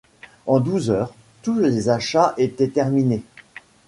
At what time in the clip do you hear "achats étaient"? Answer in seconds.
1.89-2.69